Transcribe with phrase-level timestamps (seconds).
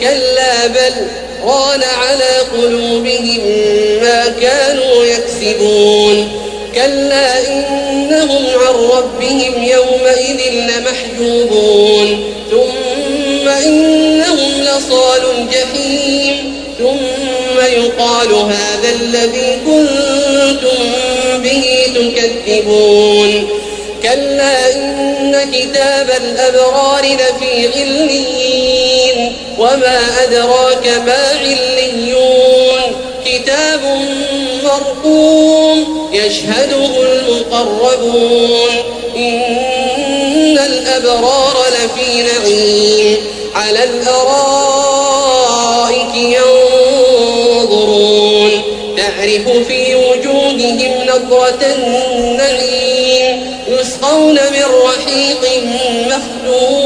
[0.00, 0.94] كلا بل
[1.44, 3.40] ران على قلوبهم
[4.02, 6.28] ما كانوا يكسبون.
[6.74, 12.24] كلا إنهم عن ربهم يومئذ لمحجوبون.
[12.50, 16.56] ثم إنهم لصال الجحيم.
[16.78, 20.92] ثم يقال هذا الذي كنتم
[21.42, 23.48] به تكذبون.
[24.02, 28.85] كلا إن كتاب الأبرار لفي عليين
[29.58, 32.82] وما أدراك ما عليون
[33.24, 33.80] كتاب
[34.64, 38.70] مرقوم يشهده المقربون
[39.16, 43.16] إن الأبرار لفي نعيم
[43.54, 44.76] على الأرائك
[47.64, 48.50] ينظرون
[48.96, 55.42] تعرف في وجوههم نظرة النعيم يسقون من رحيق
[56.06, 56.85] مختوم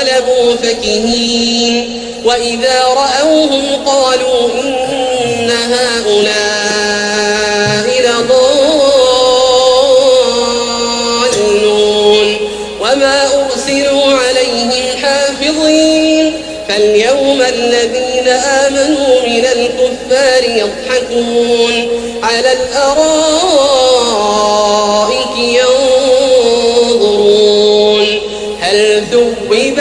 [0.00, 7.00] انقلبوا فكهين وإذا رأوهم قالوا إن هؤلاء
[8.00, 8.50] لضالون
[12.80, 14.72] وما أرسلوا عليهم
[15.02, 16.32] حافظين
[16.68, 21.88] فاليوم الذين آمنوا من الكفار يضحكون
[22.22, 24.00] على الأرائك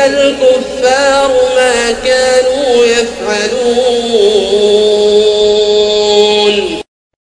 [0.09, 2.18] الكفار ما كانوا